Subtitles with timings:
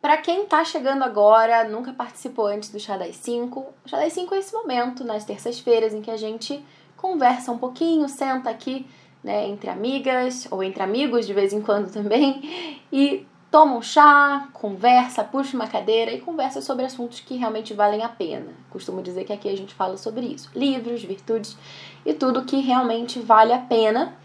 [0.00, 4.12] para quem tá chegando agora, nunca participou antes do Chá das 5, o Chá das
[4.12, 6.64] 5 é esse momento, nas terças-feiras, em que a gente
[6.96, 8.86] conversa um pouquinho, senta aqui,
[9.22, 14.48] né, entre amigas ou entre amigos de vez em quando também, e toma um chá,
[14.52, 18.52] conversa, puxa uma cadeira e conversa sobre assuntos que realmente valem a pena.
[18.70, 21.56] Costumo dizer que aqui a gente fala sobre isso: livros, virtudes
[22.06, 24.16] e tudo que realmente vale a pena.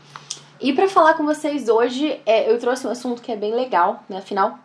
[0.59, 4.03] E para falar com vocês hoje, é, eu trouxe um assunto que é bem legal,
[4.07, 4.17] né?
[4.17, 4.57] Afinal,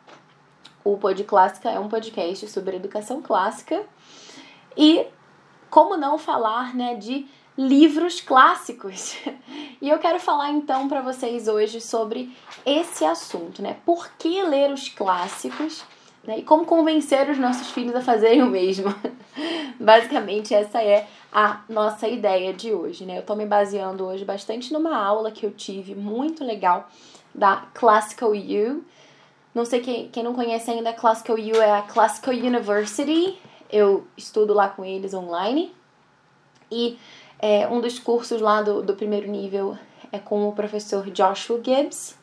[0.93, 3.83] o Pod Clássica é um podcast sobre educação clássica.
[4.77, 5.07] E
[5.69, 7.27] como não falar, né, de
[7.57, 9.17] livros clássicos.
[9.83, 12.31] E eu quero falar então para vocês hoje sobre
[12.67, 13.79] esse assunto, né?
[13.87, 15.83] Por que ler os clássicos?
[16.23, 16.41] Né?
[16.41, 18.95] E como convencer os nossos filhos a fazerem o mesmo.
[19.81, 23.17] Basicamente, essa é a nossa ideia de hoje, né?
[23.17, 26.87] Eu tô me baseando hoje bastante numa aula que eu tive muito legal
[27.35, 28.85] da Classical U.
[29.55, 33.39] Não sei quem, quem não conhece ainda, a Classical U é a Classical University.
[33.71, 35.75] Eu estudo lá com eles online.
[36.71, 36.99] E
[37.39, 39.77] é, um dos cursos lá do, do primeiro nível
[40.13, 42.17] é com o professor Joshua Gibbs.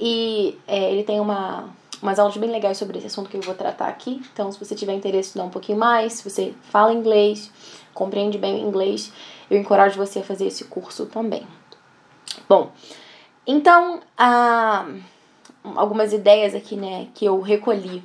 [0.00, 1.68] E é, ele tem uma,
[2.00, 4.22] umas aulas bem legais sobre esse assunto que eu vou tratar aqui.
[4.32, 7.50] Então, se você tiver interesse em estudar um pouquinho mais, se você fala inglês,
[7.92, 9.12] compreende bem inglês,
[9.50, 11.46] eu encorajo você a fazer esse curso também.
[12.48, 12.72] Bom,
[13.46, 14.86] então, ah,
[15.76, 18.02] algumas ideias aqui, né, que eu recolhi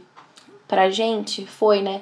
[0.67, 2.01] pra gente foi, né,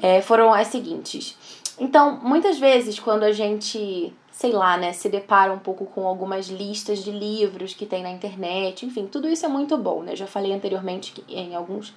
[0.00, 1.36] é, foram as seguintes.
[1.78, 6.48] Então, muitas vezes, quando a gente, sei lá, né, se depara um pouco com algumas
[6.48, 10.16] listas de livros que tem na internet, enfim, tudo isso é muito bom, né?
[10.16, 11.94] Já falei anteriormente que, em alguns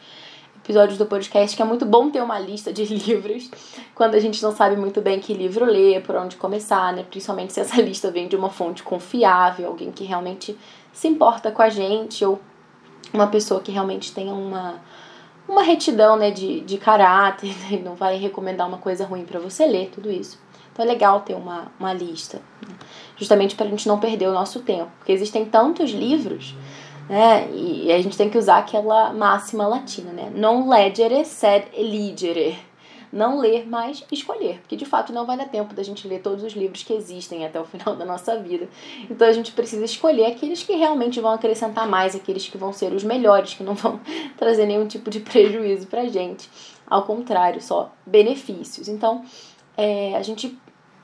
[0.64, 3.50] episódios do podcast que é muito bom ter uma lista de livros
[3.96, 7.04] quando a gente não sabe muito bem que livro ler, por onde começar, né?
[7.10, 10.56] Principalmente se essa lista vem de uma fonte confiável, alguém que realmente
[10.94, 12.40] se importa com a gente ou
[13.14, 14.80] uma pessoa que realmente tenha uma
[15.48, 17.81] uma retidão né, de, de caráter, né?
[17.84, 20.40] não vai recomendar uma coisa ruim para você ler, tudo isso.
[20.72, 22.73] Então é legal ter uma, uma lista, né?
[23.18, 26.56] justamente para a gente não perder o nosso tempo, porque existem tantos livros,
[27.09, 27.50] né?
[27.52, 30.31] E a gente tem que usar aquela máxima latina, né?
[30.34, 32.57] Non legere sed eligere
[33.12, 36.44] não ler, mas escolher, porque de fato não vai dar tempo da gente ler todos
[36.44, 38.70] os livros que existem até o final da nossa vida.
[39.10, 42.94] Então a gente precisa escolher aqueles que realmente vão acrescentar mais, aqueles que vão ser
[42.94, 44.00] os melhores, que não vão
[44.38, 46.50] trazer nenhum tipo de prejuízo pra gente.
[46.88, 48.88] Ao contrário, só benefícios.
[48.88, 49.24] Então,
[49.78, 50.58] é, a gente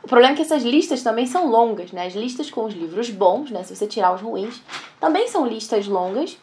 [0.03, 2.05] o problema é que essas listas também são longas, né?
[2.05, 3.61] As listas com os livros bons, né?
[3.63, 4.61] Se você tirar os ruins,
[5.01, 6.37] também são listas longas.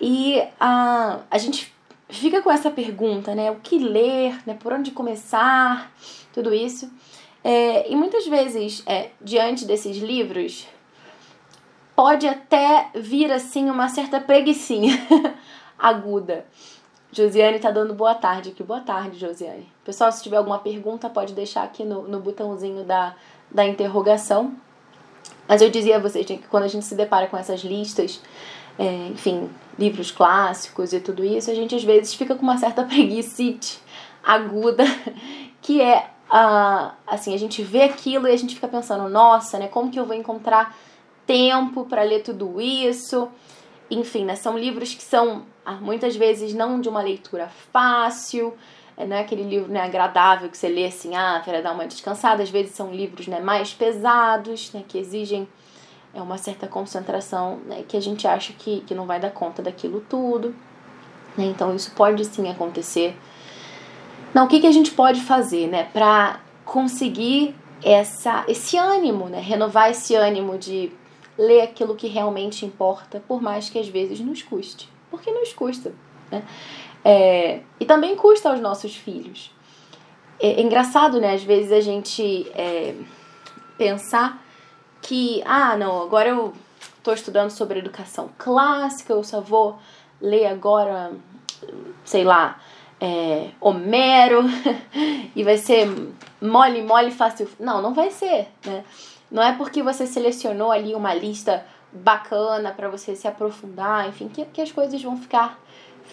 [0.00, 1.73] E a, a gente
[2.18, 3.50] fica com essa pergunta, né?
[3.50, 4.54] O que ler, né?
[4.54, 5.92] Por onde começar,
[6.32, 6.90] tudo isso.
[7.42, 10.66] É, e muitas vezes, é, diante desses livros,
[11.94, 14.94] pode até vir assim uma certa preguiçinha
[15.78, 16.46] aguda.
[17.12, 18.62] Josiane tá dando boa tarde aqui.
[18.62, 19.68] Boa tarde, Josiane.
[19.84, 23.14] Pessoal, se tiver alguma pergunta, pode deixar aqui no, no botãozinho da,
[23.50, 24.54] da interrogação.
[25.46, 28.20] Mas eu dizia a vocês que quando a gente se depara com essas listas,
[28.78, 29.48] é, enfim,
[29.78, 33.42] livros clássicos e tudo isso, a gente às vezes fica com uma certa preguiça
[34.22, 34.84] aguda,
[35.60, 39.68] que é uh, assim, a gente vê aquilo e a gente fica pensando, nossa, né,
[39.68, 40.76] como que eu vou encontrar
[41.26, 43.28] tempo para ler tudo isso?
[43.90, 48.54] Enfim, né, são livros que são ah, muitas vezes não de uma leitura fácil,
[48.96, 51.86] é, não é aquele livro né, agradável que você lê assim, ah, para dar uma
[51.86, 55.48] descansada, às vezes são livros né, mais pesados, né, que exigem
[56.14, 59.62] é uma certa concentração né, que a gente acha que, que não vai dar conta
[59.62, 60.54] daquilo tudo.
[61.36, 61.46] Né?
[61.46, 63.16] Então isso pode sim acontecer.
[64.32, 69.40] Não, o que, que a gente pode fazer né, para conseguir essa, esse ânimo, né?
[69.40, 70.92] renovar esse ânimo de
[71.36, 74.88] ler aquilo que realmente importa, por mais que às vezes nos custe.
[75.10, 75.92] Porque nos custa.
[76.30, 76.42] Né?
[77.04, 79.50] É, e também custa aos nossos filhos.
[80.40, 81.34] É, é engraçado, né?
[81.34, 82.94] Às vezes a gente é,
[83.76, 84.43] pensar
[85.04, 86.54] que, ah, não, agora eu
[86.96, 89.78] estou estudando sobre educação clássica, eu só vou
[90.18, 91.12] ler agora,
[92.06, 92.58] sei lá,
[92.98, 94.44] é, Homero,
[95.36, 95.86] e vai ser
[96.40, 97.46] mole, mole, fácil.
[97.60, 98.82] Não, não vai ser, né?
[99.30, 104.42] Não é porque você selecionou ali uma lista bacana para você se aprofundar, enfim, que,
[104.46, 105.60] que as coisas vão ficar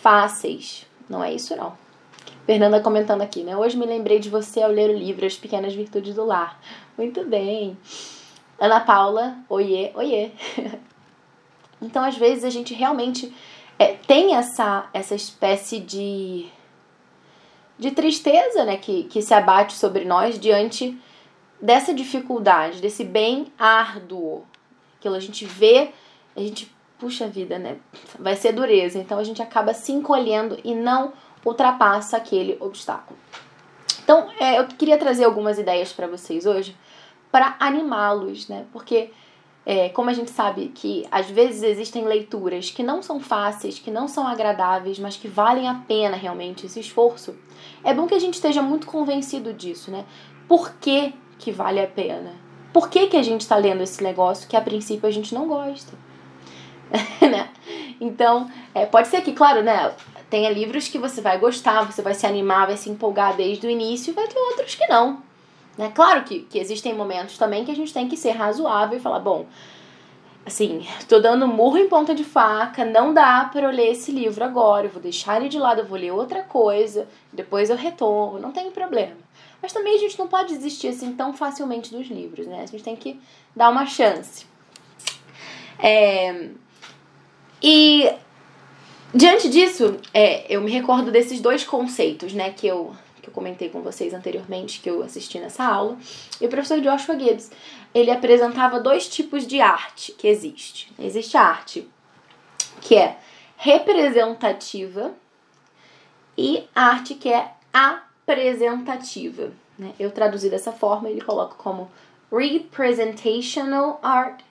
[0.02, 0.86] fáceis.
[1.10, 1.78] Não é isso, não.
[2.46, 3.56] Fernanda comentando aqui, né?
[3.56, 6.60] Hoje me lembrei de você ao ler o livro As Pequenas Virtudes do Lar.
[6.98, 7.78] Muito bem.
[8.62, 10.30] Ana Paula, oiê, oiê.
[11.82, 13.34] então, às vezes, a gente realmente
[13.80, 16.46] é, tem essa, essa espécie de,
[17.80, 20.96] de tristeza né, que, que se abate sobre nós diante
[21.60, 24.46] dessa dificuldade, desse bem árduo.
[25.00, 25.90] Aquilo a gente vê,
[26.36, 27.78] a gente puxa vida, né?
[28.20, 29.00] Vai ser dureza.
[29.00, 31.14] Então a gente acaba se encolhendo e não
[31.44, 33.18] ultrapassa aquele obstáculo.
[34.04, 36.76] Então, é, eu queria trazer algumas ideias para vocês hoje
[37.32, 38.66] para animá-los, né?
[38.72, 39.12] Porque
[39.66, 43.92] é, como a gente sabe que às vezes existem leituras que não são fáceis, que
[43.92, 47.36] não são agradáveis, mas que valem a pena realmente esse esforço,
[47.84, 50.06] é bom que a gente esteja muito convencido disso, né?
[50.48, 52.34] Por que, que vale a pena?
[52.74, 55.48] Por que, que a gente está lendo esse negócio que a princípio a gente não
[55.48, 55.94] gosta?
[57.22, 57.50] né?
[58.00, 59.94] Então, é, pode ser que, claro, né?
[60.30, 63.70] Tenha livros que você vai gostar, você vai se animar, vai se empolgar desde o
[63.70, 65.22] início, e vai ter outros que não.
[65.82, 65.92] Né?
[65.96, 69.18] Claro que, que existem momentos também que a gente tem que ser razoável e falar,
[69.18, 69.48] bom,
[70.46, 74.44] assim, tô dando murro em ponta de faca, não dá para eu ler esse livro
[74.44, 78.38] agora, eu vou deixar ele de lado, eu vou ler outra coisa, depois eu retorno,
[78.38, 79.18] não tem problema.
[79.60, 82.62] Mas também a gente não pode desistir assim tão facilmente dos livros, né?
[82.62, 83.20] A gente tem que
[83.56, 84.46] dar uma chance.
[85.80, 86.50] É...
[87.60, 88.08] E
[89.12, 93.70] diante disso, é, eu me recordo desses dois conceitos, né, que eu que eu comentei
[93.70, 95.98] com vocês anteriormente, que eu assisti nessa aula,
[96.40, 97.52] e o professor Joshua Gibbs,
[97.94, 100.92] ele apresentava dois tipos de arte que existe.
[100.98, 101.88] Existe a arte
[102.82, 103.18] que é
[103.58, 105.14] representativa
[106.38, 109.52] e a arte que é apresentativa.
[109.78, 109.94] Né?
[110.00, 111.92] Eu traduzi dessa forma, ele coloca como
[112.32, 114.42] representational art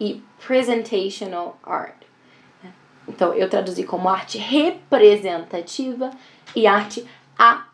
[0.00, 1.94] e presentational art.
[3.08, 6.10] Então, eu traduzi como arte representativa
[6.56, 7.06] e arte
[7.38, 7.65] apresentativa.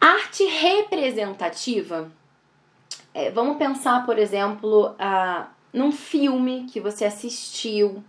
[0.00, 2.10] Arte representativa,
[3.12, 8.02] é, vamos pensar, por exemplo, a, num filme que você assistiu.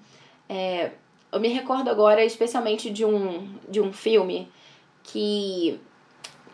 [0.48, 0.92] É,
[1.32, 4.48] eu me recordo agora especialmente de um, de um filme
[5.04, 5.80] que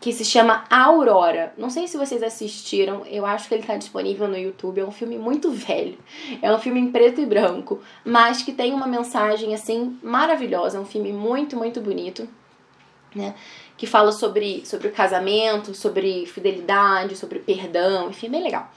[0.00, 1.52] que se chama Aurora.
[1.56, 4.80] Não sei se vocês assistiram, eu acho que ele está disponível no YouTube.
[4.80, 5.98] É um filme muito velho.
[6.40, 10.78] É um filme em preto e branco, mas que tem uma mensagem assim maravilhosa.
[10.78, 12.28] É um filme muito, muito bonito,
[13.14, 13.34] né?
[13.76, 18.70] Que fala sobre, sobre o casamento, sobre fidelidade, sobre perdão, enfim, bem legal.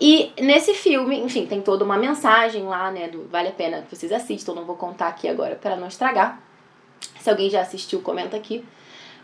[0.00, 3.08] E nesse filme, enfim, tem toda uma mensagem lá, né?
[3.08, 6.40] Do, vale a pena que vocês assistam, não vou contar aqui agora para não estragar.
[7.20, 8.64] Se alguém já assistiu, comenta aqui.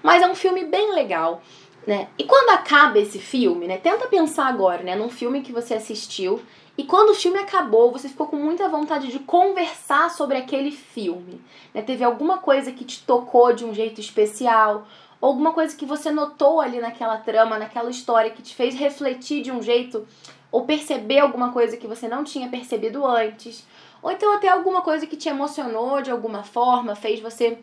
[0.02, 1.40] Mas é um filme bem legal,
[1.86, 2.08] né?
[2.18, 3.78] E quando acaba esse filme, né?
[3.78, 4.96] Tenta pensar agora, né?
[4.96, 6.42] Num filme que você assistiu
[6.76, 11.41] e quando o filme acabou, você ficou com muita vontade de conversar sobre aquele filme.
[11.73, 11.82] Né?
[11.82, 14.87] Teve alguma coisa que te tocou de um jeito especial,
[15.21, 19.53] alguma coisa que você notou ali naquela trama, naquela história que te fez refletir de
[19.53, 20.06] um jeito,
[20.50, 23.65] ou perceber alguma coisa que você não tinha percebido antes,
[24.03, 27.59] ou então até alguma coisa que te emocionou de alguma forma, fez você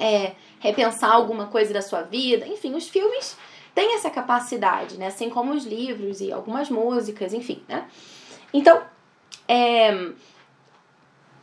[0.00, 2.46] é, repensar alguma coisa da sua vida.
[2.46, 3.36] Enfim, os filmes
[3.74, 5.06] têm essa capacidade, né?
[5.06, 7.86] Assim como os livros e algumas músicas, enfim, né?
[8.56, 8.82] Então,
[9.46, 10.12] é,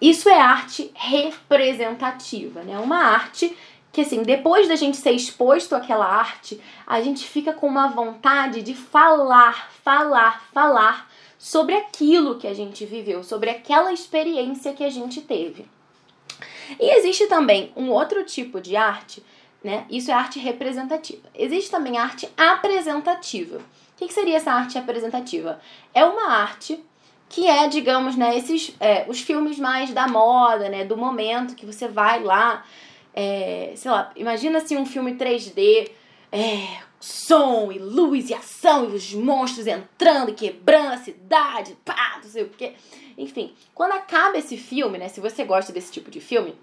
[0.02, 2.80] isso é arte representativa, né?
[2.80, 3.56] Uma arte
[3.92, 8.64] que, assim, depois da gente ser exposto àquela arte, a gente fica com uma vontade
[8.64, 11.08] de falar, falar, falar
[11.38, 15.68] sobre aquilo que a gente viveu, sobre aquela experiência que a gente teve.
[16.80, 19.24] E existe também um outro tipo de arte,
[19.64, 19.86] né?
[19.88, 21.30] Isso é arte representativa.
[21.36, 23.58] Existe também arte apresentativa.
[23.58, 25.62] O que, seria essa arte apresentativa?
[25.94, 26.84] É uma arte
[27.34, 31.66] que é, digamos, né, esses, é, os filmes mais da moda, né, do momento que
[31.66, 32.64] você vai lá,
[33.12, 35.90] é, sei lá, imagina assim um filme 3D,
[36.32, 36.68] é,
[37.00, 42.30] som e luz e ação e os monstros entrando e quebrando a cidade, pá, não
[42.30, 42.74] sei o quê.
[43.18, 45.10] Enfim, quando acaba esse filme, né?
[45.10, 46.56] Se você gosta desse tipo de filme, o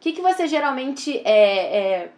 [0.00, 2.12] que, que você geralmente é, é,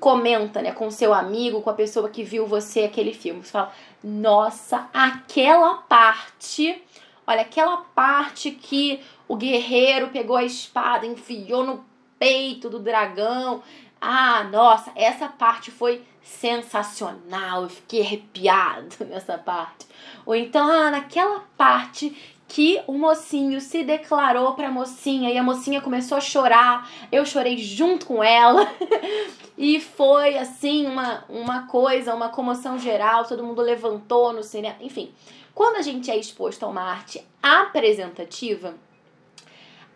[0.00, 0.72] comenta, né?
[0.72, 3.42] Com seu amigo, com a pessoa que viu você aquele filme?
[3.42, 3.72] Você fala,
[4.02, 6.82] nossa, aquela parte,
[7.26, 11.84] olha, aquela parte que o guerreiro pegou a espada, enfiou no
[12.18, 13.62] peito do dragão.
[14.00, 19.86] Ah, nossa, essa parte foi sensacional, eu fiquei arrepiado nessa parte.
[20.24, 22.14] Ou então, ah, naquela parte
[22.48, 26.88] que o mocinho se declarou para a mocinha e a mocinha começou a chorar.
[27.10, 28.68] Eu chorei junto com ela.
[29.58, 35.12] e foi assim uma, uma coisa, uma comoção geral, todo mundo levantou no cinema, enfim.
[35.56, 38.74] Quando a gente é exposto a uma arte apresentativa,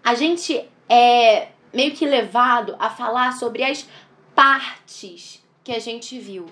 [0.03, 3.87] a gente é meio que levado a falar sobre as
[4.35, 6.47] partes que a gente viu.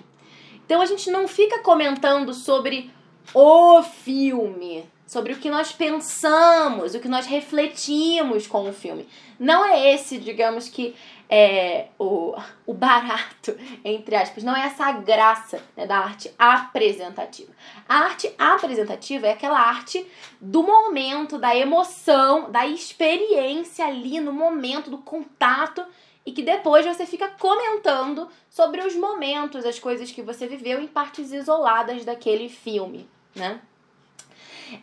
[0.63, 2.91] Então a gente não fica comentando sobre
[3.33, 9.09] o filme, sobre o que nós pensamos, o que nós refletimos com o filme.
[9.39, 10.93] Não é esse, digamos que,
[11.29, 12.33] é, o,
[12.65, 13.55] o barato,
[13.85, 17.53] entre aspas, não é essa graça né, da arte apresentativa.
[17.87, 20.05] A arte apresentativa é aquela arte
[20.41, 25.85] do momento, da emoção, da experiência ali no momento, do contato
[26.25, 30.87] e que depois você fica comentando sobre os momentos, as coisas que você viveu em
[30.87, 33.61] partes isoladas daquele filme, né?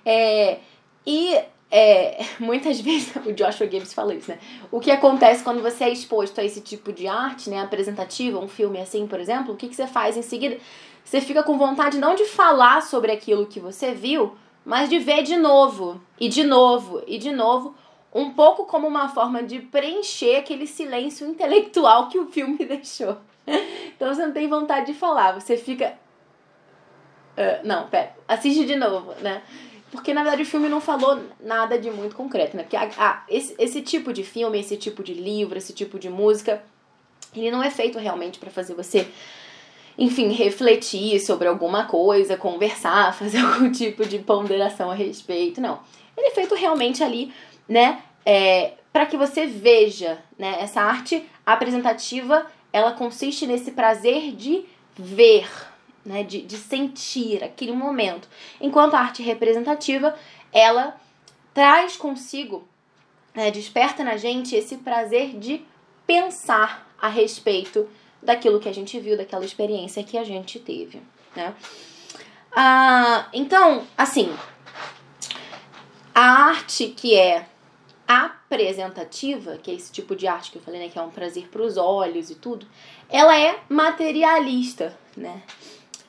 [0.04, 0.60] É,
[1.04, 4.38] e é, muitas vezes o Joshua Gibbs fala isso, né?
[4.70, 7.60] O que acontece quando você é exposto a esse tipo de arte, né?
[7.60, 10.58] Apresentativa, um filme assim, por exemplo, o que, que você faz em seguida?
[11.04, 15.22] Você fica com vontade não de falar sobre aquilo que você viu, mas de ver
[15.22, 17.74] de novo, e de novo, e de novo,
[18.12, 23.18] um pouco como uma forma de preencher aquele silêncio intelectual que o filme deixou.
[23.46, 25.96] Então você não tem vontade de falar, você fica.
[27.36, 29.42] Uh, não, pera, assiste de novo, né?
[29.96, 32.62] Porque, na verdade, o filme não falou nada de muito concreto, né?
[32.62, 36.08] Porque a, a, esse, esse tipo de filme, esse tipo de livro, esse tipo de
[36.08, 36.62] música,
[37.34, 39.08] ele não é feito realmente para fazer você,
[39.98, 45.80] enfim, refletir sobre alguma coisa, conversar, fazer algum tipo de ponderação a respeito, não.
[46.16, 47.32] Ele é feito realmente ali,
[47.68, 50.56] né, é, para que você veja, né?
[50.60, 54.64] Essa arte apresentativa, ela consiste nesse prazer de
[54.96, 55.46] ver,
[56.06, 58.28] né, de, de sentir aquele momento.
[58.60, 60.16] Enquanto a arte representativa,
[60.52, 60.96] ela
[61.52, 62.66] traz consigo,
[63.34, 65.62] né, desperta na gente esse prazer de
[66.06, 67.88] pensar a respeito
[68.22, 71.02] daquilo que a gente viu, daquela experiência que a gente teve.
[71.34, 71.52] Né?
[72.54, 74.34] Ah, então, assim,
[76.14, 77.46] a arte que é
[78.06, 81.48] apresentativa, que é esse tipo de arte que eu falei, né, que é um prazer
[81.48, 82.66] para os olhos e tudo,
[83.10, 85.42] ela é materialista, né?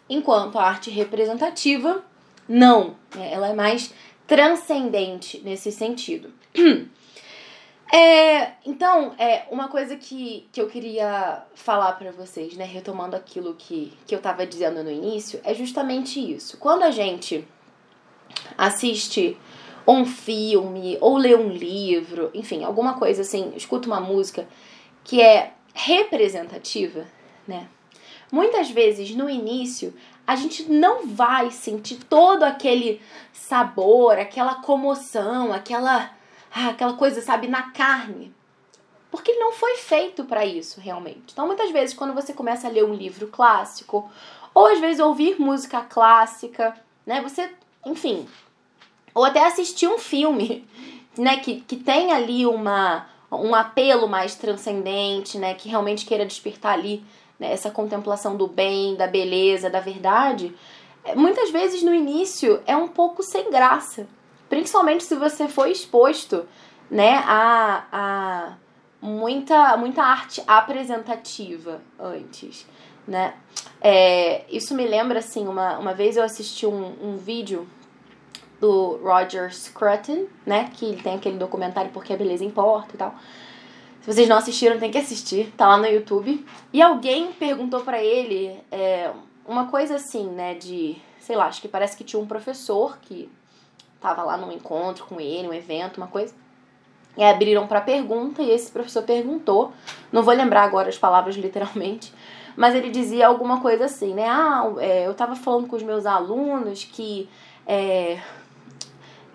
[0.09, 2.03] Enquanto a arte representativa
[2.47, 3.31] não, né?
[3.31, 3.93] ela é mais
[4.25, 6.31] transcendente nesse sentido.
[7.89, 13.53] É, então, é uma coisa que, que eu queria falar para vocês, né, retomando aquilo
[13.53, 16.57] que, que eu estava dizendo no início, é justamente isso.
[16.57, 17.47] Quando a gente
[18.57, 19.37] assiste
[19.87, 24.45] um filme ou lê um livro, enfim, alguma coisa assim, escuta uma música
[25.05, 27.05] que é representativa,
[27.47, 27.69] né?
[28.31, 29.93] Muitas vezes no início
[30.25, 36.11] a gente não vai sentir todo aquele sabor, aquela comoção, aquela
[36.53, 38.33] ah, aquela coisa, sabe, na carne.
[39.11, 41.31] Porque ele não foi feito para isso, realmente.
[41.31, 44.09] Então, muitas vezes, quando você começa a ler um livro clássico,
[44.53, 47.51] ou às vezes ouvir música clássica, né, você,
[47.85, 48.27] enfim,
[49.13, 50.67] ou até assistir um filme,
[51.17, 56.73] né, que, que tem ali uma, um apelo mais transcendente, né, que realmente queira despertar
[56.73, 57.03] ali
[57.39, 60.55] né, essa contemplação do bem, da beleza, da verdade,
[61.03, 64.07] é, muitas vezes no início é um pouco sem graça.
[64.49, 66.47] Principalmente se você for exposto
[66.89, 68.53] né, a, a
[69.01, 72.65] muita, muita arte apresentativa antes.
[73.07, 73.33] Né?
[73.81, 77.67] É, isso me lembra assim, uma, uma vez eu assisti um, um vídeo
[78.59, 80.69] do Roger Scruton, né?
[80.73, 83.15] Que tem aquele documentário Porque a Beleza Importa e tal.
[84.07, 86.45] Se vocês não assistiram, tem que assistir, tá lá no YouTube.
[86.71, 89.11] E alguém perguntou para ele é,
[89.45, 93.29] uma coisa assim, né, de, sei lá, acho que parece que tinha um professor que
[93.99, 96.33] tava lá num encontro com ele, um evento, uma coisa.
[97.17, 99.73] E abriram para pergunta e esse professor perguntou,
[100.09, 102.13] não vou lembrar agora as palavras literalmente,
[102.55, 104.25] mas ele dizia alguma coisa assim, né?
[104.25, 107.27] Ah, é, eu tava falando com os meus alunos que
[107.67, 108.21] é,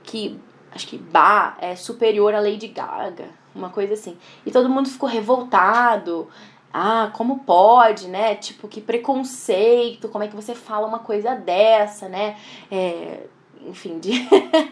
[0.03, 0.41] que
[0.75, 4.17] acho que Bá é superior a Lady Gaga uma coisa assim.
[4.45, 6.29] E todo mundo ficou revoltado.
[6.73, 8.35] Ah, como pode, né?
[8.35, 12.37] Tipo, que preconceito, como é que você fala uma coisa dessa, né?
[12.71, 13.27] É,
[13.67, 14.13] enfim, de...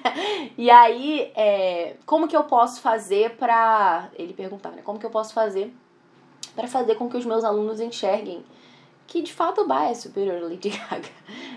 [0.56, 4.08] e aí, é, como que eu posso fazer pra.
[4.18, 4.82] Ele perguntava, né?
[4.82, 5.75] Como que eu posso fazer
[6.54, 8.44] para fazer com que os meus alunos enxerguem
[9.11, 11.09] que de fato o Bá é superior a Lady Gaga.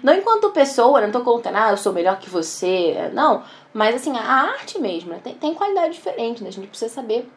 [0.02, 3.12] Não enquanto pessoa, não tô contando, ah, eu sou melhor que você.
[3.14, 5.22] Não, mas assim, a arte mesmo, né?
[5.24, 6.50] tem, tem qualidade diferente, né?
[6.50, 7.30] A gente precisa saber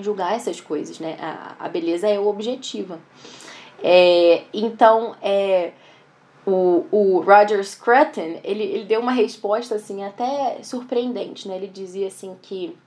[0.00, 1.18] julgar essas coisas, né?
[1.20, 2.98] A, a beleza é o objetivo.
[3.82, 5.72] É, então, é,
[6.46, 11.56] o, o Roger Scruton, ele, ele deu uma resposta, assim, até surpreendente, né?
[11.56, 12.78] Ele dizia, assim, que...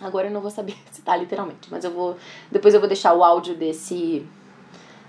[0.00, 2.16] Agora eu não vou saber citar literalmente, mas eu vou...
[2.52, 4.24] Depois eu vou deixar o áudio desse,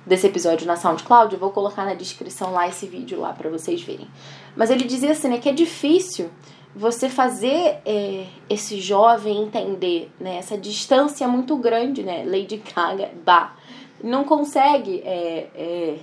[0.05, 3.81] desse episódio na SoundCloud, eu vou colocar na descrição lá esse vídeo lá para vocês
[3.81, 4.07] verem.
[4.55, 6.29] Mas ele dizia assim, né, que é difícil
[6.75, 12.24] você fazer é, esse jovem entender né, essa distância muito grande, né?
[12.25, 13.55] Lady Gaga, bah,
[14.03, 16.00] não consegue é, é,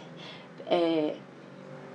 [0.67, 1.15] é,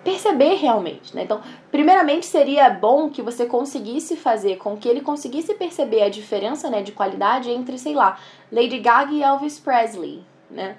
[0.03, 1.24] perceber realmente, né?
[1.24, 6.69] Então, primeiramente seria bom que você conseguisse fazer com que ele conseguisse perceber a diferença,
[6.69, 8.19] né, de qualidade entre, sei lá,
[8.51, 10.21] Lady Gaga e Elvis Presley,
[10.51, 10.75] né?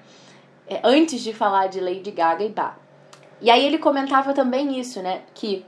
[0.67, 2.75] É, antes de falar de Lady Gaga e Bach.
[3.41, 5.65] E aí ele comentava também isso, né, que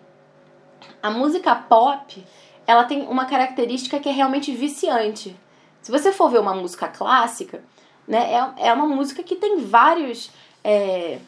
[1.02, 2.26] a música pop,
[2.66, 5.36] ela tem uma característica que é realmente viciante.
[5.82, 7.64] Se você for ver uma música clássica,
[8.08, 10.32] né, é, é uma música que tem vários
[10.64, 11.20] é,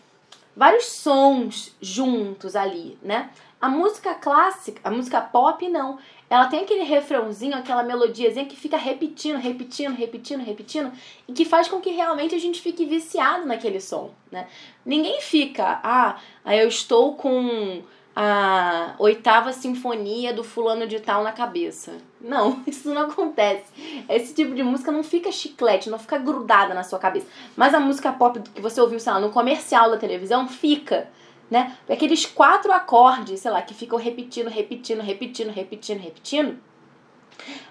[0.55, 3.29] vários sons juntos ali, né?
[3.59, 5.97] A música clássica, a música pop não.
[6.31, 10.89] Ela tem aquele refrãozinho, aquela melodiazinha que fica repetindo, repetindo, repetindo, repetindo
[11.27, 14.47] e que faz com que realmente a gente fique viciado naquele som, né?
[14.85, 17.81] Ninguém fica, ah, eu estou com
[18.15, 21.97] a oitava sinfonia do fulano de tal na cabeça.
[22.21, 23.65] Não, isso não acontece.
[24.07, 27.27] Esse tipo de música não fica chiclete, não fica grudada na sua cabeça.
[27.57, 31.09] Mas a música pop que você ouviu, sei lá, no comercial da televisão, fica,
[31.51, 31.77] né?
[31.89, 36.57] Aqueles quatro acordes, sei lá, que ficam repetindo, repetindo, repetindo, repetindo, repetindo.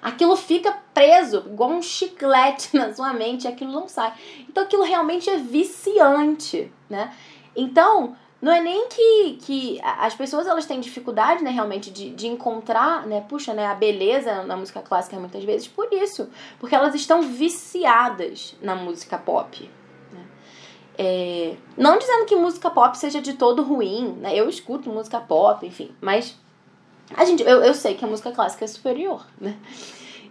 [0.02, 4.12] Aquilo fica preso, igual um chiclete na sua mente, aquilo não sai.
[4.48, 7.14] Então aquilo realmente é viciante, né?
[7.56, 12.26] Então, não é nem que, que as pessoas elas têm dificuldade, né, realmente, de, de
[12.26, 16.28] encontrar, né, puxa, né, a beleza na música clássica muitas vezes por isso.
[16.58, 19.68] Porque elas estão viciadas na música pop.
[20.12, 20.24] Né?
[21.02, 24.36] É, não dizendo que música pop seja de todo ruim, né?
[24.36, 26.38] Eu escuto música pop, enfim, mas
[27.16, 29.56] a gente, eu, eu sei que a música clássica é superior, né?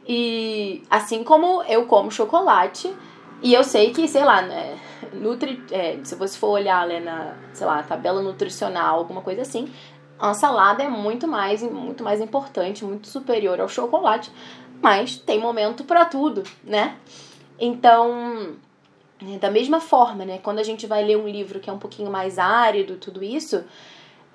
[0.07, 2.95] E assim como eu como chocolate,
[3.41, 4.77] e eu sei que, sei lá, né,
[5.11, 9.73] nutri, é, se você for olhar né, na, sei lá, tabela nutricional, alguma coisa assim,
[10.19, 14.31] a salada é muito mais, muito mais importante, muito superior ao chocolate,
[14.79, 16.95] mas tem momento para tudo, né?
[17.59, 18.55] Então,
[19.39, 22.09] da mesma forma, né, quando a gente vai ler um livro que é um pouquinho
[22.09, 23.63] mais árido, tudo isso,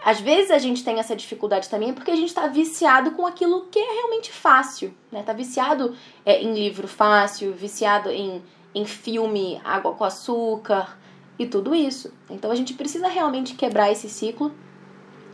[0.05, 3.67] às vezes a gente tem essa dificuldade também porque a gente está viciado com aquilo
[3.71, 5.23] que é realmente fácil, né?
[5.23, 8.43] Tá viciado é, em livro fácil, viciado em
[8.75, 10.99] em filme Água com Açúcar
[11.39, 12.13] e tudo isso.
[12.29, 14.53] Então a gente precisa realmente quebrar esse ciclo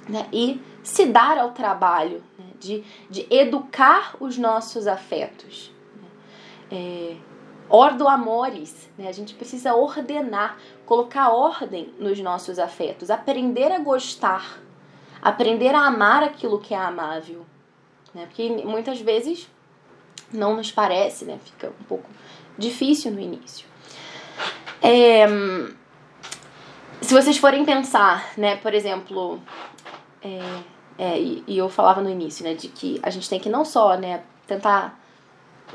[0.08, 5.72] né, e se dar ao trabalho né, de, de educar os nossos afetos.
[5.96, 6.08] Né.
[6.70, 7.16] É,
[7.70, 14.60] ordo amores, né, a gente precisa ordenar, colocar ordem nos nossos afetos, aprender a gostar,
[15.22, 17.46] aprender a amar aquilo que é amável.
[18.12, 19.48] Né, porque muitas vezes
[20.32, 22.10] não nos parece, né, fica um pouco
[22.58, 23.66] difícil no início.
[24.82, 25.26] É,
[27.00, 29.40] se vocês forem pensar, né, por exemplo,
[30.22, 30.40] é,
[30.98, 33.64] é, e, e, eu falava no início, né, de que a gente tem que não
[33.64, 34.99] só, né, tentar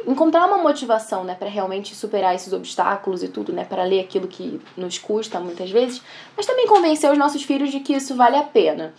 [0.05, 4.27] encontrar uma motivação, né, para realmente superar esses obstáculos e tudo, né, para ler aquilo
[4.27, 6.01] que nos custa muitas vezes,
[6.35, 8.93] mas também convencer os nossos filhos de que isso vale a pena.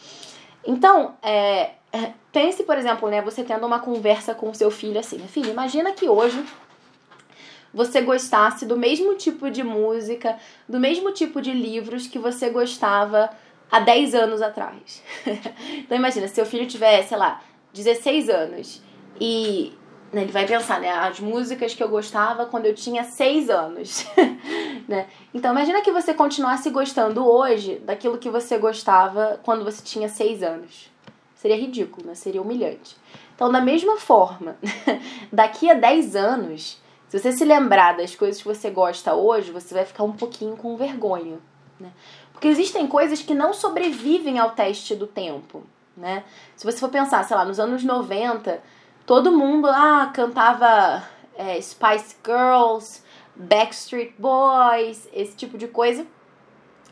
[0.65, 4.99] Então, é, é pense, por exemplo, né, você tendo uma conversa com o seu filho
[4.99, 6.45] assim, filho, imagina que hoje
[7.73, 13.31] você gostasse do mesmo tipo de música, do mesmo tipo de livros que você gostava
[13.71, 15.03] há 10 anos atrás.
[15.77, 17.43] então imagina, se seu filho tiver, sei lá,
[17.75, 18.83] 16 anos
[19.21, 19.75] e
[20.23, 24.07] ele vai pensar, né, as músicas que eu gostava quando eu tinha 6 anos.
[24.89, 25.07] né?
[25.35, 30.43] Então imagina que você continuasse gostando hoje daquilo que você gostava quando você tinha 6
[30.43, 30.91] anos.
[31.35, 32.15] Seria ridículo, né?
[32.15, 32.97] Seria humilhante.
[33.35, 34.57] Então, da mesma forma,
[35.31, 39.75] daqui a 10 anos, se você se lembrar das coisas que você gosta hoje, você
[39.75, 41.39] vai ficar um pouquinho com vergonha,
[41.79, 41.93] né?
[42.33, 45.63] Porque existem coisas que não sobrevivem ao teste do tempo,
[45.97, 46.25] né?
[46.57, 48.61] Se você for pensar, sei lá, nos anos 90,
[49.07, 51.03] todo mundo ah, cantava
[51.37, 53.03] é, Spice Girls,
[53.37, 56.05] Backstreet Boys, esse tipo de coisa.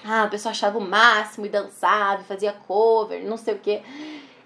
[0.05, 3.83] Ah, a pessoa achava o máximo e dançava, fazia cover, não sei o quê.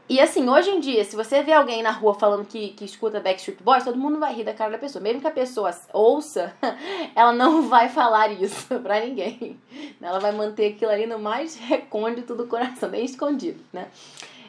[0.09, 3.20] E assim, hoje em dia, se você vê alguém na rua falando que, que escuta
[3.20, 5.02] Backstreet Boys, todo mundo vai rir da cara da pessoa.
[5.02, 6.54] Mesmo que a pessoa ouça,
[7.14, 9.61] ela não vai falar isso pra ninguém.
[10.00, 13.88] Ela vai manter aquilo ali no mais recôndito do coração, bem escondido, né?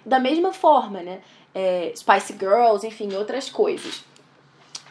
[0.06, 1.20] Da mesma forma, né?
[1.54, 4.04] É, Spice Girls, enfim, outras coisas.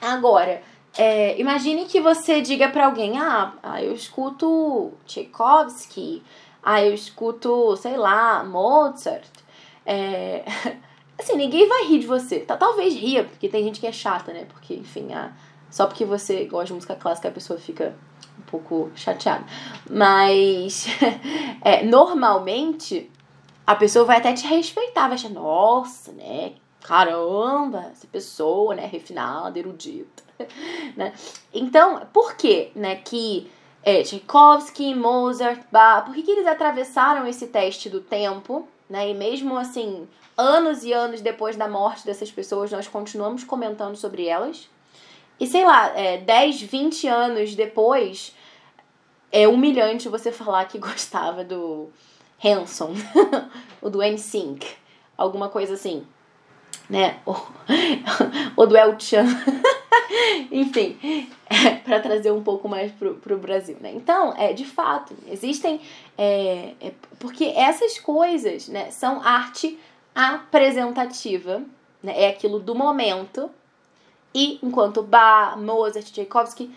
[0.01, 0.63] Agora,
[0.97, 6.23] é, imagine que você diga para alguém: ah, ah, eu escuto Tchaikovsky,
[6.63, 9.25] ah, eu escuto, sei lá, Mozart.
[9.87, 10.45] É...
[11.19, 12.41] Assim, ninguém vai rir de você.
[12.41, 14.45] Talvez ria, porque tem gente que é chata, né?
[14.45, 15.33] Porque, enfim, a...
[15.71, 17.97] só porque você gosta de música clássica a pessoa fica
[18.39, 19.45] um pouco chateada.
[19.91, 20.87] Mas,
[21.63, 23.11] é, normalmente,
[23.69, 26.55] a pessoa vai até te respeitar, vai achar, nossa, né?
[26.81, 28.87] Caramba, essa pessoa, né?
[28.87, 30.23] Refinada, erudita.
[30.97, 31.13] né?
[31.53, 32.97] Então, por que, né?
[32.97, 33.51] Que
[33.83, 38.67] é, Tchaikovsky, Mozart, Bach, por que, que eles atravessaram esse teste do tempo?
[38.89, 39.11] né?
[39.11, 44.27] E mesmo assim, anos e anos depois da morte dessas pessoas, nós continuamos comentando sobre
[44.27, 44.69] elas.
[45.39, 48.35] E sei lá, é, 10, 20 anos depois,
[49.31, 51.91] é humilhante você falar que gostava do
[52.45, 52.95] Hanson,
[53.83, 54.67] ou do NSYNC,
[55.17, 56.07] alguma coisa assim,
[56.89, 57.21] né?
[58.57, 59.27] Ou do El Chan.
[60.51, 60.99] Enfim,
[61.51, 63.93] é, para trazer um pouco mais pro, pro Brasil, né?
[63.95, 65.81] Então, é, de fato, existem.
[66.17, 69.79] É, é, porque essas coisas né, são arte
[70.15, 71.63] apresentativa,
[72.03, 72.23] né?
[72.23, 73.51] É aquilo do momento.
[74.35, 76.71] E enquanto Bach, Mozart, Tchaikovsky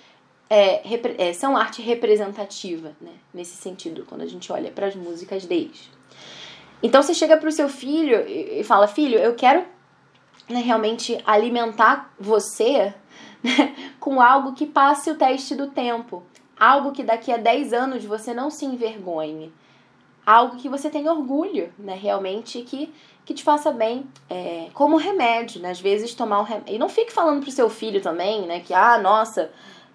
[0.53, 0.81] é,
[1.17, 3.13] é, são arte representativa, né?
[3.33, 5.89] Nesse sentido, quando a gente olha para as músicas deles.
[6.83, 9.63] Então você chega para o seu filho e fala: Filho, eu quero
[10.49, 12.93] né, realmente alimentar você
[13.41, 16.21] né, com algo que passe o teste do tempo.
[16.59, 19.53] Algo que daqui a 10 anos você não se envergonhe.
[20.25, 21.95] Algo que você tenha orgulho, né?
[21.95, 25.71] Realmente que, que te faça bem é, como remédio, né?
[25.71, 26.75] Às vezes tomar um remédio.
[26.75, 28.59] E não fique falando pro seu filho também, né?
[28.59, 29.49] Que, ah, nossa,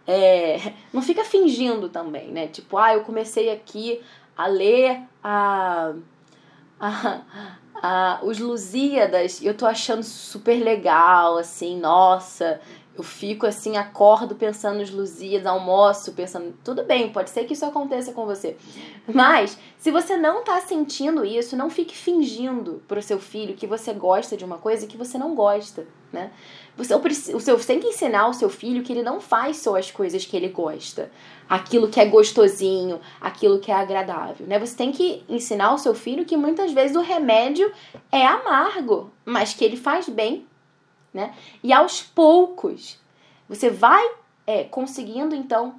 [0.06, 0.72] é...
[0.92, 2.46] não fica fingindo também, né?
[2.48, 4.00] Tipo, ah, eu comecei aqui
[4.36, 5.94] a ler a.
[6.80, 7.20] a
[7.82, 12.60] ah, os Lusíadas, eu tô achando super legal, assim, nossa,
[12.96, 17.66] eu fico assim, acordo pensando nos Lusíadas, almoço pensando, tudo bem, pode ser que isso
[17.66, 18.56] aconteça com você.
[19.06, 23.92] Mas, se você não tá sentindo isso, não fique fingindo pro seu filho que você
[23.92, 26.30] gosta de uma coisa que você não gosta, né?
[26.76, 29.76] Você, o seu, você tem que ensinar ao seu filho que ele não faz só
[29.76, 31.10] as coisas que ele gosta,
[31.48, 34.58] aquilo que é gostosinho, aquilo que é agradável, né?
[34.58, 37.72] Você tem que ensinar ao seu filho que muitas vezes o remédio
[38.12, 40.46] é amargo, mas que ele faz bem
[41.16, 41.34] né?
[41.64, 43.00] E aos poucos
[43.48, 44.06] você vai
[44.46, 45.74] é, conseguindo então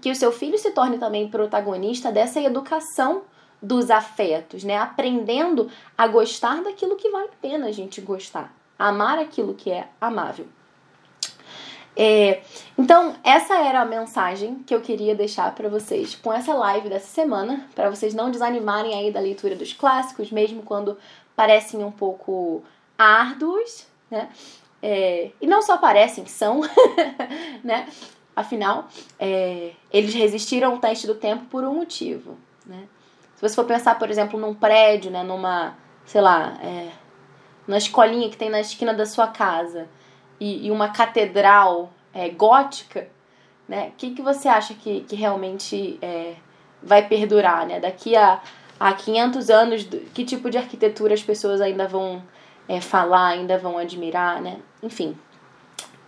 [0.00, 3.24] que o seu filho se torne também protagonista dessa educação
[3.60, 4.76] dos afetos, né?
[4.78, 9.88] Aprendendo a gostar daquilo que vale a pena a gente gostar, amar aquilo que é
[10.00, 10.46] amável.
[11.94, 12.42] É,
[12.76, 17.08] então, essa era a mensagem que eu queria deixar para vocês com essa live dessa
[17.08, 20.96] semana, para vocês não desanimarem aí da leitura dos clássicos, mesmo quando
[21.36, 22.62] parecem um pouco
[22.98, 24.28] árduos, né?
[24.82, 26.62] É, e não só parecem, são,
[27.62, 27.88] né?
[28.34, 32.88] Afinal, é, eles resistiram ao teste do tempo por um motivo, né?
[33.36, 35.22] Se você for pensar, por exemplo, num prédio, né?
[35.22, 36.88] Numa, sei lá, é,
[37.66, 39.88] na escolinha que tem na esquina da sua casa
[40.40, 43.08] e, e uma catedral é, gótica,
[43.68, 43.88] né?
[43.88, 46.34] O que, que você acha que, que realmente é,
[46.82, 47.80] vai perdurar, né?
[47.80, 48.40] Daqui a,
[48.78, 52.22] a 500 anos, que tipo de arquitetura as pessoas ainda vão
[52.68, 54.58] é, falar, ainda vão admirar, né?
[54.82, 55.16] Enfim.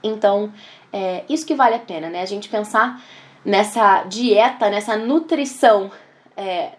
[0.03, 0.53] Então,
[0.93, 2.21] é, isso que vale a pena, né?
[2.21, 3.03] A gente pensar
[3.45, 5.91] nessa dieta, nessa nutrição
[6.37, 6.73] é,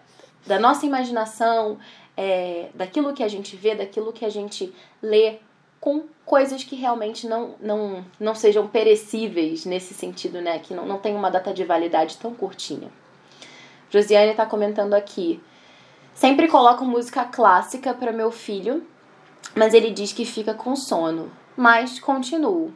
[0.46, 1.78] da nossa imaginação,
[2.16, 5.36] é, daquilo que a gente vê, daquilo que a gente lê,
[5.80, 10.58] com coisas que realmente não, não, não sejam perecíveis nesse sentido, né?
[10.58, 12.90] Que não, não tem uma data de validade tão curtinha.
[13.90, 15.40] Josiane está comentando aqui.
[16.14, 18.84] Sempre coloco música clássica para meu filho
[19.54, 21.30] mas ele diz que fica com sono.
[21.56, 22.72] Mas continuo.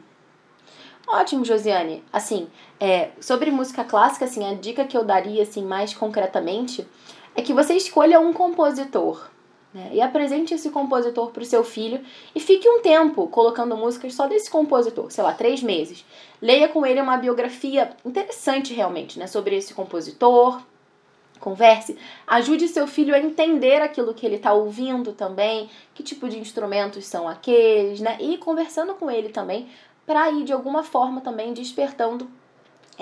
[1.07, 2.03] Ótimo, Josiane.
[2.11, 2.47] Assim,
[2.79, 6.87] é, sobre música clássica, assim, a dica que eu daria, assim, mais concretamente,
[7.35, 9.29] é que você escolha um compositor.
[9.73, 9.91] Né?
[9.93, 12.01] E apresente esse compositor para o seu filho
[12.35, 16.05] e fique um tempo colocando músicas só desse compositor, sei lá, três meses.
[16.41, 19.27] Leia com ele uma biografia interessante realmente, né?
[19.27, 20.61] Sobre esse compositor,
[21.41, 26.37] Converse, ajude seu filho a entender aquilo que ele está ouvindo também, que tipo de
[26.37, 28.15] instrumentos são aqueles, né?
[28.21, 29.67] E conversando com ele também,
[30.05, 32.29] para ir de alguma forma também despertando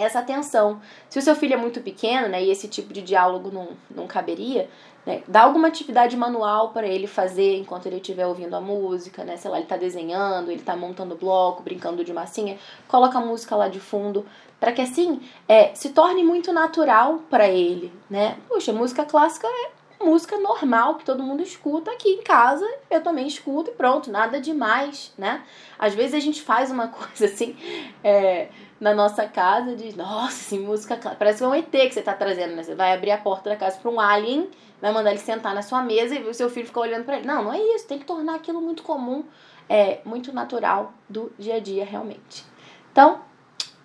[0.04, 0.82] essa atenção.
[1.10, 4.08] Se o seu filho é muito pequeno, né, e esse tipo de diálogo não, não
[4.08, 4.70] caberia,
[5.06, 9.38] né, dá alguma atividade manual para ele fazer enquanto ele estiver ouvindo a música, né,
[9.38, 12.58] sei lá, ele está desenhando, ele está montando bloco, brincando de massinha,
[12.88, 14.26] coloca a música lá de fundo,
[14.60, 18.38] para que assim é, se torne muito natural para ele, né?
[18.50, 23.28] Puxa, música clássica é música normal que todo mundo escuta aqui em casa, eu também
[23.28, 25.44] escuto e pronto, nada demais, né?
[25.78, 27.56] Às vezes a gente faz uma coisa assim
[28.04, 31.92] é, na nossa casa, diz, nossa, assim, música clássica, parece que é um ET que
[31.92, 32.64] você tá trazendo, né?
[32.64, 34.50] Você vai abrir a porta da casa para um alien,
[34.82, 37.28] vai mandar ele sentar na sua mesa e o seu filho fica olhando para ele.
[37.28, 39.26] Não, não é isso, tem que tornar aquilo muito comum,
[39.68, 42.46] é, muito natural do dia a dia realmente.
[42.92, 43.22] Então,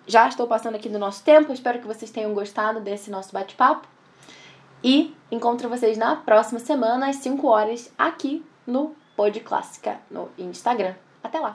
[0.07, 3.87] já estou passando aqui do nosso tempo, espero que vocês tenham gostado desse nosso bate-papo.
[4.83, 10.93] E encontro vocês na próxima semana, às 5 horas, aqui no Pod Clássica, no Instagram.
[11.23, 11.53] Até lá!